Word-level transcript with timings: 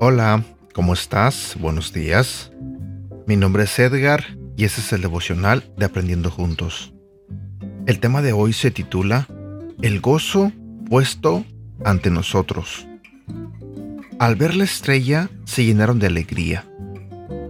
Hola, 0.00 0.44
¿cómo 0.74 0.94
estás? 0.94 1.56
Buenos 1.58 1.92
días. 1.92 2.50
Mi 3.26 3.36
nombre 3.36 3.64
es 3.64 3.78
Edgar 3.78 4.24
y 4.56 4.64
este 4.64 4.80
es 4.80 4.92
el 4.92 5.02
devocional 5.02 5.64
de 5.76 5.84
Aprendiendo 5.84 6.30
Juntos. 6.30 6.92
El 7.86 8.00
tema 8.00 8.22
de 8.22 8.32
hoy 8.32 8.52
se 8.52 8.70
titula 8.70 9.26
El 9.82 10.00
gozo 10.00 10.52
puesto 10.88 11.44
ante 11.84 12.10
nosotros. 12.10 12.86
Al 14.18 14.36
ver 14.36 14.54
la 14.56 14.64
estrella 14.64 15.30
se 15.44 15.64
llenaron 15.64 15.98
de 15.98 16.08
alegría. 16.08 16.64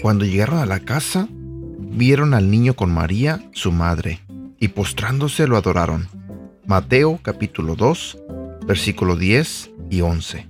Cuando 0.03 0.25
llegaron 0.25 0.59
a 0.59 0.67
la 0.67 0.81
casa, 0.81 1.29
vieron 1.31 2.35
al 2.35 2.51
niño 2.51 2.75
con 2.75 2.93
María, 2.93 3.43
su 3.53 3.73
madre, 3.73 4.21
y 4.59 4.69
postrándose 4.69 5.47
lo 5.47 5.57
adoraron. 5.57 6.09
Mateo 6.67 7.19
capítulo 7.23 7.75
2, 7.75 8.19
versículo 8.67 9.17
10 9.17 9.71
y 9.91 10.01
11. 10.03 10.47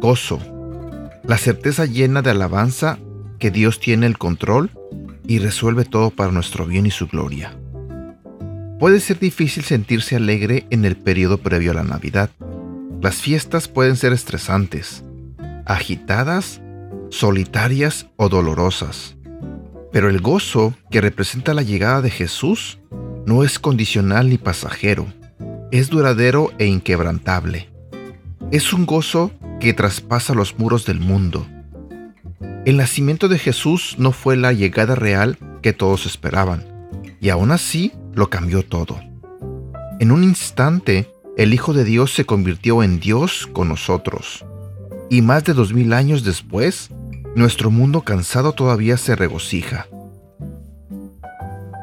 Gozo 0.00 0.40
la 1.30 1.38
certeza 1.38 1.84
llena 1.84 2.22
de 2.22 2.30
alabanza 2.30 2.98
que 3.38 3.52
Dios 3.52 3.78
tiene 3.78 4.06
el 4.06 4.18
control 4.18 4.70
y 5.26 5.38
resuelve 5.38 5.84
todo 5.84 6.10
para 6.10 6.32
nuestro 6.32 6.66
bien 6.66 6.86
y 6.86 6.90
su 6.90 7.06
gloria. 7.06 7.56
Puede 8.80 8.98
ser 8.98 9.20
difícil 9.20 9.62
sentirse 9.62 10.16
alegre 10.16 10.66
en 10.70 10.84
el 10.84 10.96
periodo 10.96 11.38
previo 11.38 11.70
a 11.70 11.74
la 11.74 11.84
Navidad. 11.84 12.30
Las 13.00 13.16
fiestas 13.16 13.68
pueden 13.68 13.96
ser 13.96 14.12
estresantes, 14.12 15.04
agitadas, 15.70 16.60
solitarias 17.10 18.08
o 18.16 18.28
dolorosas. 18.28 19.16
Pero 19.92 20.10
el 20.10 20.20
gozo 20.20 20.74
que 20.90 21.00
representa 21.00 21.54
la 21.54 21.62
llegada 21.62 22.02
de 22.02 22.10
Jesús 22.10 22.80
no 23.24 23.44
es 23.44 23.60
condicional 23.60 24.28
ni 24.28 24.36
pasajero, 24.36 25.06
es 25.70 25.88
duradero 25.88 26.50
e 26.58 26.66
inquebrantable. 26.66 27.68
Es 28.50 28.72
un 28.72 28.84
gozo 28.84 29.30
que 29.60 29.72
traspasa 29.72 30.34
los 30.34 30.58
muros 30.58 30.86
del 30.86 30.98
mundo. 30.98 31.46
El 32.64 32.76
nacimiento 32.76 33.28
de 33.28 33.38
Jesús 33.38 33.94
no 33.96 34.10
fue 34.10 34.36
la 34.36 34.52
llegada 34.52 34.96
real 34.96 35.38
que 35.62 35.72
todos 35.72 36.04
esperaban, 36.04 36.64
y 37.20 37.28
aún 37.28 37.52
así 37.52 37.92
lo 38.12 38.28
cambió 38.28 38.64
todo. 38.64 39.00
En 40.00 40.10
un 40.10 40.24
instante, 40.24 41.12
el 41.36 41.54
Hijo 41.54 41.72
de 41.72 41.84
Dios 41.84 42.12
se 42.12 42.24
convirtió 42.24 42.82
en 42.82 42.98
Dios 42.98 43.48
con 43.52 43.68
nosotros, 43.68 44.44
y 45.10 45.22
más 45.22 45.44
de 45.44 45.52
dos 45.52 45.74
mil 45.74 45.92
años 45.92 46.22
después, 46.22 46.88
nuestro 47.34 47.72
mundo 47.72 48.02
cansado 48.02 48.52
todavía 48.52 48.96
se 48.96 49.16
regocija. 49.16 49.88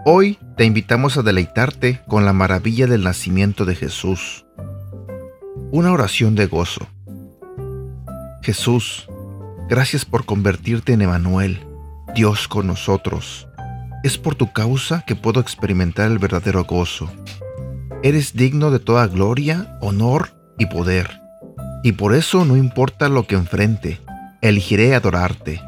Hoy 0.05 0.39
te 0.55 0.63
invitamos 0.63 1.17
a 1.17 1.21
deleitarte 1.21 1.99
con 2.07 2.23
la 2.23 2.31
maravilla 2.31 2.87
del 2.87 3.03
nacimiento 3.03 3.65
de 3.65 3.75
Jesús. 3.75 4.45
Una 5.71 5.91
oración 5.91 6.35
de 6.35 6.45
gozo. 6.45 6.87
Jesús, 8.41 9.09
gracias 9.67 10.05
por 10.05 10.25
convertirte 10.25 10.93
en 10.93 11.01
Emanuel, 11.01 11.59
Dios 12.15 12.47
con 12.47 12.65
nosotros. 12.65 13.49
Es 14.05 14.17
por 14.17 14.35
tu 14.35 14.53
causa 14.53 15.03
que 15.05 15.17
puedo 15.17 15.41
experimentar 15.41 16.09
el 16.09 16.17
verdadero 16.17 16.63
gozo. 16.63 17.11
Eres 18.03 18.33
digno 18.33 18.71
de 18.71 18.79
toda 18.79 19.05
gloria, 19.07 19.77
honor 19.81 20.29
y 20.57 20.67
poder. 20.67 21.26
Y 21.87 21.93
por 21.93 22.13
eso 22.13 22.43
no 22.43 22.57
importa 22.57 23.07
lo 23.07 23.27
que 23.27 23.35
enfrente, 23.35 24.01
elegiré 24.41 24.93
adorarte. 24.93 25.61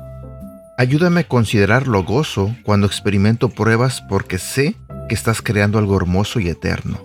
Ayúdame 0.78 1.22
a 1.22 1.28
considerar 1.30 1.88
lo 1.88 2.04
gozo 2.04 2.54
cuando 2.64 2.88
experimento 2.88 3.48
pruebas 3.48 4.02
porque 4.02 4.38
sé 4.38 4.76
que 5.08 5.16
estás 5.16 5.42
creando 5.42 5.80
algo 5.80 5.96
hermoso 5.96 6.42
y 6.42 6.50
eterno. 6.50 7.00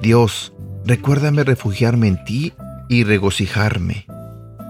Dios, 0.00 0.52
recuérdame 0.84 1.42
refugiarme 1.42 2.06
en 2.06 2.24
ti 2.24 2.52
y 2.88 3.02
regocijarme 3.02 4.06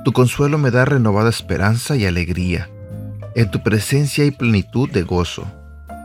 tu 0.02 0.14
consuelo 0.14 0.56
me 0.56 0.70
da 0.70 0.86
renovada 0.86 1.28
esperanza 1.28 1.94
y 1.94 2.06
alegría. 2.06 2.70
En 3.34 3.50
tu 3.50 3.62
presencia 3.62 4.24
hay 4.24 4.30
plenitud 4.30 4.88
de 4.90 5.02
gozo. 5.02 5.44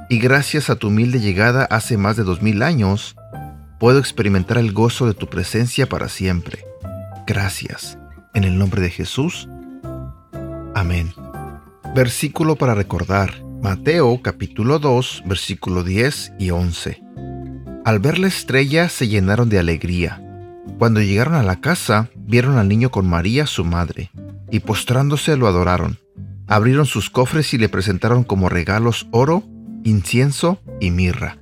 Y 0.10 0.20
gracias 0.20 0.70
a 0.70 0.76
tu 0.76 0.90
humilde 0.90 1.22
llegada 1.22 1.64
hace 1.64 1.96
más 1.96 2.18
de 2.18 2.24
dos 2.24 2.42
mil 2.42 2.62
años, 2.62 3.16
puedo 3.80 4.00
experimentar 4.00 4.58
el 4.58 4.74
gozo 4.74 5.08
de 5.08 5.14
tu 5.14 5.28
presencia 5.28 5.88
para 5.88 6.10
siempre. 6.10 6.73
Gracias. 7.26 7.98
En 8.34 8.44
el 8.44 8.58
nombre 8.58 8.82
de 8.82 8.90
Jesús. 8.90 9.48
Amén. 10.76 11.14
Versículo 11.96 12.56
para 12.56 12.76
recordar. 12.76 13.44
Mateo 13.62 14.22
capítulo 14.22 14.80
2, 14.80 15.24
versículo 15.26 15.84
10 15.84 16.34
y 16.38 16.50
11. 16.50 17.02
Al 17.86 18.00
ver 18.00 18.20
la 18.20 18.28
estrella 18.28 18.90
se 18.90 19.08
llenaron 19.08 19.48
de 19.48 19.60
alegría. 19.60 20.22
Cuando 20.80 21.02
llegaron 21.02 21.36
a 21.36 21.44
la 21.44 21.62
casa, 21.62 22.10
vieron 22.16 22.58
al 22.58 22.68
niño 22.68 22.90
con 22.90 23.08
María, 23.08 23.46
su 23.46 23.64
madre, 23.64 24.12
y 24.52 24.60
postrándose 24.60 25.38
lo 25.38 25.48
adoraron. 25.48 26.00
Abrieron 26.48 26.86
sus 26.86 27.10
cofres 27.10 27.54
y 27.54 27.58
le 27.58 27.70
presentaron 27.70 28.24
como 28.24 28.50
regalos 28.50 29.08
oro, 29.12 29.44
incienso 29.84 30.60
y 30.82 30.92
mirra. 30.92 31.38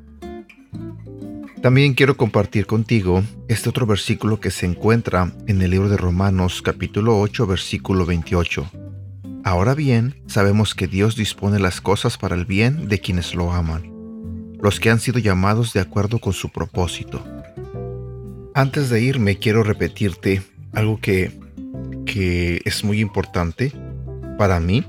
También 1.61 1.93
quiero 1.93 2.17
compartir 2.17 2.65
contigo 2.65 3.21
este 3.47 3.69
otro 3.69 3.85
versículo 3.85 4.39
que 4.39 4.49
se 4.49 4.65
encuentra 4.65 5.31
en 5.45 5.61
el 5.61 5.69
libro 5.69 5.89
de 5.89 5.97
Romanos 5.97 6.63
capítulo 6.63 7.19
8 7.19 7.45
versículo 7.45 8.07
28. 8.07 8.65
Ahora 9.43 9.75
bien, 9.75 10.15
sabemos 10.25 10.73
que 10.73 10.87
Dios 10.87 11.15
dispone 11.15 11.59
las 11.59 11.79
cosas 11.79 12.17
para 12.17 12.35
el 12.35 12.45
bien 12.45 12.87
de 12.87 12.97
quienes 12.99 13.35
lo 13.35 13.51
aman, 13.53 13.91
los 14.59 14.79
que 14.79 14.89
han 14.89 14.99
sido 14.99 15.19
llamados 15.19 15.71
de 15.73 15.81
acuerdo 15.81 16.17
con 16.17 16.33
su 16.33 16.49
propósito. 16.49 17.23
Antes 18.55 18.89
de 18.89 18.99
irme, 19.03 19.37
quiero 19.37 19.61
repetirte 19.61 20.41
algo 20.73 20.99
que, 20.99 21.31
que 22.07 22.61
es 22.65 22.83
muy 22.83 22.99
importante 23.01 23.71
para 24.39 24.59
mí 24.59 24.83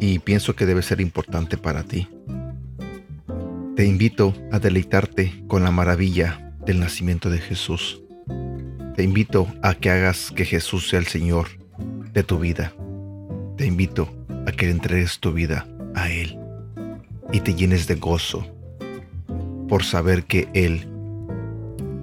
y 0.00 0.18
pienso 0.20 0.56
que 0.56 0.64
debe 0.64 0.80
ser 0.80 1.02
importante 1.02 1.58
para 1.58 1.82
ti. 1.82 2.08
Te 3.76 3.84
invito 3.84 4.32
a 4.52 4.58
deleitarte 4.58 5.44
con 5.48 5.62
la 5.62 5.70
maravilla 5.70 6.50
del 6.64 6.80
nacimiento 6.80 7.28
de 7.28 7.36
Jesús. 7.36 8.00
Te 8.96 9.02
invito 9.02 9.48
a 9.62 9.74
que 9.74 9.90
hagas 9.90 10.30
que 10.30 10.46
Jesús 10.46 10.88
sea 10.88 10.98
el 10.98 11.06
Señor 11.06 11.48
de 12.14 12.22
tu 12.22 12.38
vida. 12.38 12.72
Te 13.58 13.66
invito 13.66 14.08
a 14.46 14.52
que 14.52 14.70
entregues 14.70 15.20
tu 15.20 15.34
vida 15.34 15.66
a 15.94 16.10
Él 16.10 16.38
y 17.34 17.40
te 17.40 17.54
llenes 17.54 17.86
de 17.86 17.96
gozo 17.96 18.46
por 19.68 19.84
saber 19.84 20.24
que 20.24 20.48
Él 20.54 20.88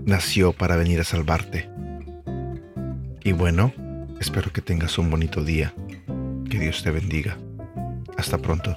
nació 0.06 0.54
para 0.54 0.76
venir 0.76 1.00
a 1.00 1.04
salvarte. 1.04 1.68
Y 3.24 3.32
bueno, 3.32 3.74
espero 4.20 4.54
que 4.54 4.62
tengas 4.62 5.00
un 5.00 5.10
bonito 5.10 5.44
día. 5.44 5.74
Que 6.52 6.60
Dios 6.60 6.84
te 6.84 6.92
bendiga. 6.92 7.36
Hasta 8.16 8.38
pronto. 8.38 8.76